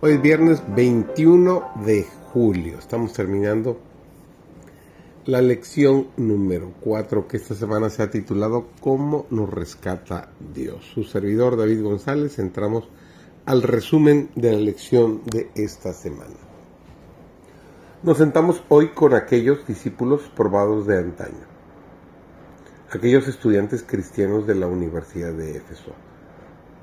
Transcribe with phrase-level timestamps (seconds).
[0.00, 2.78] Hoy es viernes 21 de julio.
[2.78, 3.80] Estamos terminando
[5.24, 10.84] la lección número 4 que esta semana se ha titulado ¿Cómo nos rescata Dios?
[10.94, 12.38] Su servidor David González.
[12.38, 12.88] Entramos
[13.44, 16.36] al resumen de la lección de esta semana.
[18.04, 21.44] Nos sentamos hoy con aquellos discípulos probados de antaño,
[22.88, 25.90] aquellos estudiantes cristianos de la Universidad de Éfeso.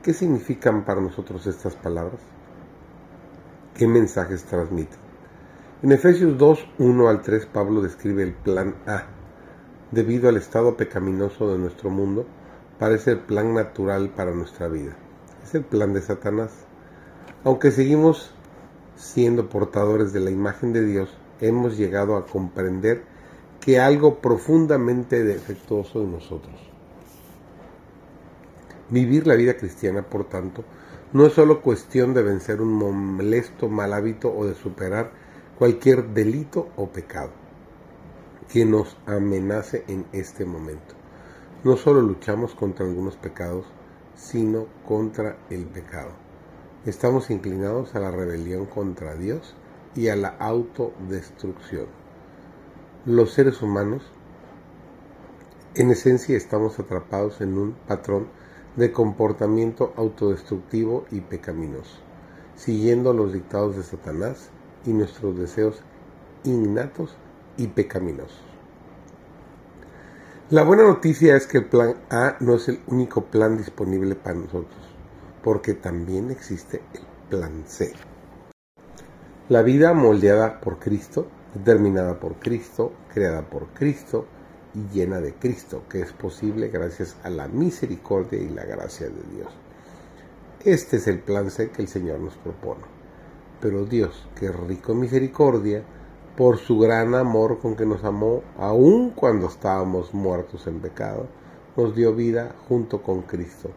[0.00, 2.20] ¿Qué significan para nosotros estas palabras?
[3.74, 4.98] Qué mensajes transmiten.
[5.82, 9.04] En Efesios 2, 1 al 3, Pablo describe el plan A.
[9.90, 12.26] Debido al estado pecaminoso de nuestro mundo,
[12.78, 14.96] parece el plan natural para nuestra vida.
[15.42, 16.52] Es el plan de Satanás.
[17.44, 18.34] Aunque seguimos
[18.96, 23.02] siendo portadores de la imagen de Dios, hemos llegado a comprender
[23.60, 26.54] que algo profundamente defectuoso en nosotros.
[28.90, 30.64] Vivir la vida cristiana, por tanto,
[31.12, 35.10] no es solo cuestión de vencer un molesto mal hábito o de superar
[35.58, 37.30] cualquier delito o pecado
[38.48, 40.94] que nos amenace en este momento.
[41.62, 43.66] No solo luchamos contra algunos pecados,
[44.14, 46.10] sino contra el pecado.
[46.84, 49.54] Estamos inclinados a la rebelión contra Dios
[49.94, 51.86] y a la autodestrucción.
[53.04, 54.02] Los seres humanos,
[55.74, 58.28] en esencia, estamos atrapados en un patrón
[58.76, 61.98] de comportamiento autodestructivo y pecaminoso,
[62.56, 64.50] siguiendo los dictados de Satanás
[64.86, 65.82] y nuestros deseos
[66.44, 67.16] innatos
[67.56, 68.40] y pecaminosos.
[70.50, 74.34] La buena noticia es que el plan A no es el único plan disponible para
[74.34, 74.80] nosotros,
[75.44, 77.92] porque también existe el plan C.
[79.48, 84.26] La vida moldeada por Cristo, determinada por Cristo, creada por Cristo,
[84.74, 89.22] y llena de Cristo, que es posible gracias a la misericordia y la gracia de
[89.34, 89.52] Dios.
[90.64, 92.84] Este es el plan que el Señor nos propone.
[93.60, 95.82] Pero Dios, que es rico en misericordia,
[96.36, 101.26] por su gran amor con que nos amó, aun cuando estábamos muertos en pecado,
[101.76, 103.70] nos dio vida junto con Cristo.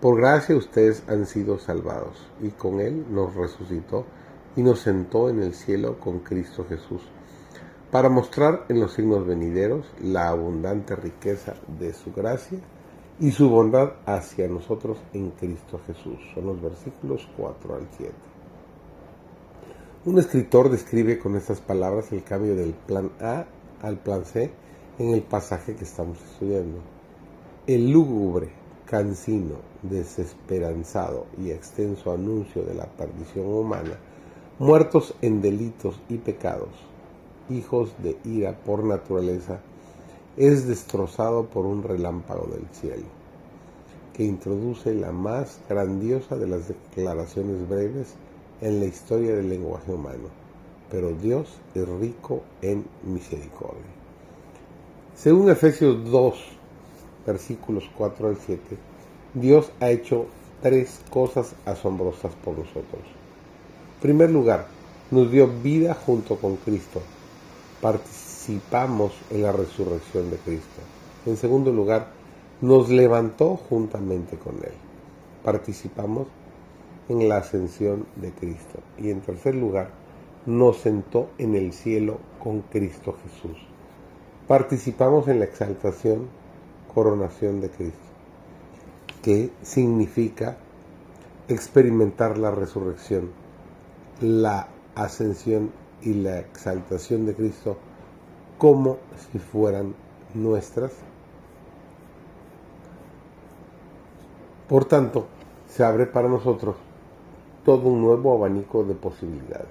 [0.00, 4.04] Por gracia ustedes han sido salvados, y con Él nos resucitó
[4.56, 7.02] y nos sentó en el cielo con Cristo Jesús
[7.96, 12.58] para mostrar en los signos venideros la abundante riqueza de su gracia
[13.18, 16.18] y su bondad hacia nosotros en Cristo Jesús.
[16.34, 18.12] Son los versículos 4 al 7.
[20.04, 23.46] Un escritor describe con estas palabras el cambio del plan A
[23.80, 24.50] al plan C
[24.98, 26.80] en el pasaje que estamos estudiando.
[27.66, 28.50] El lúgubre,
[28.84, 33.96] cansino, desesperanzado y extenso anuncio de la perdición humana,
[34.58, 36.74] muertos en delitos y pecados,
[37.50, 39.60] hijos de ira por naturaleza,
[40.36, 43.06] es destrozado por un relámpago del cielo,
[44.12, 48.14] que introduce la más grandiosa de las declaraciones breves
[48.60, 50.28] en la historia del lenguaje humano.
[50.90, 53.82] Pero Dios es rico en misericordia.
[55.14, 56.34] Según Efesios 2,
[57.26, 58.60] versículos 4 al 7,
[59.34, 60.26] Dios ha hecho
[60.62, 63.02] tres cosas asombrosas por nosotros.
[63.96, 64.66] En primer lugar,
[65.10, 67.00] nos dio vida junto con Cristo
[67.86, 70.82] participamos en la resurrección de Cristo.
[71.24, 72.08] En segundo lugar,
[72.60, 74.74] nos levantó juntamente con Él.
[75.44, 76.26] Participamos
[77.08, 78.80] en la ascensión de Cristo.
[78.98, 79.90] Y en tercer lugar,
[80.46, 83.56] nos sentó en el cielo con Cristo Jesús.
[84.48, 86.26] Participamos en la exaltación,
[86.92, 88.08] coronación de Cristo,
[89.22, 90.56] que significa
[91.46, 93.30] experimentar la resurrección,
[94.20, 95.70] la ascensión
[96.06, 97.76] y la exaltación de Cristo
[98.58, 98.98] como
[99.30, 99.94] si fueran
[100.34, 100.92] nuestras.
[104.68, 105.26] Por tanto,
[105.68, 106.76] se abre para nosotros
[107.64, 109.66] todo un nuevo abanico de posibilidades.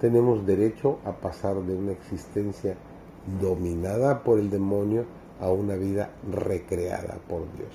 [0.00, 2.76] Tenemos derecho a pasar de una existencia
[3.40, 5.04] dominada por el demonio
[5.40, 7.70] a una vida recreada por Dios.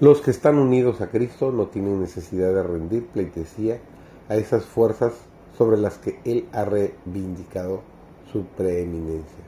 [0.00, 3.78] Los que están unidos a Cristo no tienen necesidad de rendir pleitesía
[4.28, 5.12] a esas fuerzas
[5.62, 7.82] sobre las que él ha reivindicado
[8.32, 9.44] su preeminencia.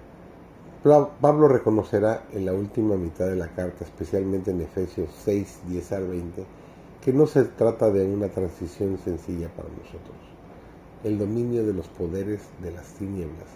[1.20, 6.06] Pablo reconocerá en la última mitad de la carta, especialmente en Efesios 6, 10 al
[6.06, 6.44] 20,
[7.02, 10.16] que no se trata de una transición sencilla para nosotros.
[11.02, 13.48] El dominio de los poderes de las tinieblas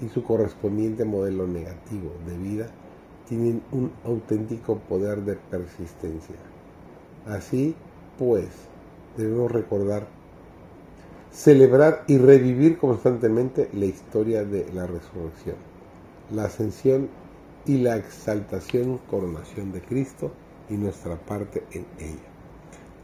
[0.00, 2.66] y su correspondiente modelo negativo de vida
[3.28, 6.34] tienen un auténtico poder de persistencia.
[7.24, 7.76] Así
[8.18, 8.48] pues,
[9.16, 10.08] debemos recordar
[11.32, 15.56] celebrar y revivir constantemente la historia de la resurrección,
[16.32, 17.08] la ascensión
[17.66, 20.32] y la exaltación, coronación de Cristo
[20.68, 22.30] y nuestra parte en ella.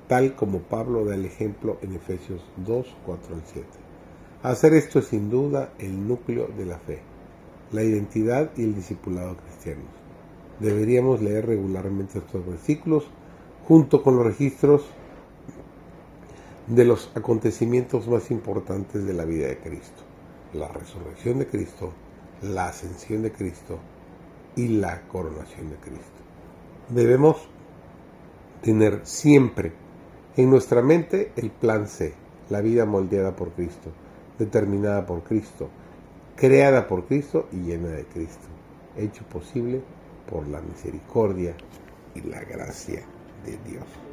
[0.08, 3.66] tal como Pablo da el ejemplo en Efesios 2, 4 al 7.
[4.44, 7.00] Hacer esto es sin duda el núcleo de la fe,
[7.72, 9.88] la identidad y el discipulado cristianos.
[10.60, 13.04] Deberíamos leer regularmente estos versículos
[13.66, 14.84] junto con los registros
[16.66, 20.02] de los acontecimientos más importantes de la vida de Cristo,
[20.52, 21.92] la resurrección de Cristo,
[22.42, 23.78] la ascensión de Cristo
[24.56, 26.22] y la coronación de Cristo.
[26.88, 27.48] Debemos
[28.62, 29.72] tener siempre
[30.36, 32.14] en nuestra mente el plan C,
[32.50, 33.90] la vida moldeada por Cristo,
[34.38, 35.68] determinada por Cristo,
[36.34, 38.46] creada por Cristo y llena de Cristo,
[38.96, 39.82] hecho posible
[40.28, 41.54] por la misericordia
[42.14, 43.02] y la gracia
[43.44, 44.05] de Dios.